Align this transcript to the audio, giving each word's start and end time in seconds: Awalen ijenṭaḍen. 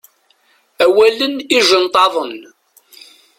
Awalen 0.83 1.35
ijenṭaḍen. 1.57 2.35